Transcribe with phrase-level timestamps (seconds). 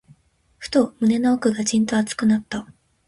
[0.57, 2.65] ふと、胸の奥がじんと熱くなった。